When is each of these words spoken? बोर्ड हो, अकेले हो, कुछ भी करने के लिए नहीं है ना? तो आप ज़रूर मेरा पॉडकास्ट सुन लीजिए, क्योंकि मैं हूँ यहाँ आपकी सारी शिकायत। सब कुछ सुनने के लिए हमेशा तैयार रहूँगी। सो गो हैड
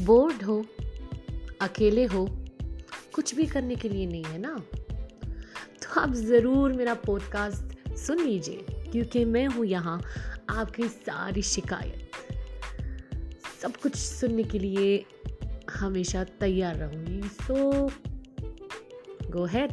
बोर्ड 0.00 0.42
हो, 0.42 0.64
अकेले 1.60 2.04
हो, 2.04 2.26
कुछ 3.14 3.34
भी 3.34 3.46
करने 3.46 3.76
के 3.76 3.88
लिए 3.88 4.06
नहीं 4.06 4.24
है 4.24 4.38
ना? 4.38 4.54
तो 5.82 6.00
आप 6.00 6.12
ज़रूर 6.12 6.72
मेरा 6.72 6.94
पॉडकास्ट 6.94 7.96
सुन 7.96 8.20
लीजिए, 8.20 8.66
क्योंकि 8.92 9.24
मैं 9.24 9.46
हूँ 9.46 9.64
यहाँ 9.66 10.00
आपकी 10.50 10.88
सारी 10.88 11.42
शिकायत। 11.42 12.10
सब 13.62 13.76
कुछ 13.76 13.96
सुनने 13.96 14.42
के 14.42 14.58
लिए 14.58 15.04
हमेशा 15.70 16.24
तैयार 16.24 16.76
रहूँगी। 16.76 17.20
सो 17.22 17.90
गो 19.30 19.44
हैड 19.44 19.72